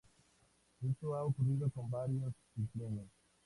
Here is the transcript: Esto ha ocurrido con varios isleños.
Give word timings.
Esto 0.81 1.13
ha 1.13 1.25
ocurrido 1.25 1.69
con 1.69 1.87
varios 1.91 2.33
isleños. 2.55 3.05